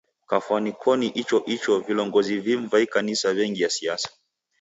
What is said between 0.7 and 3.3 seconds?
koni icho icho, vilongozi vimu va ikanisa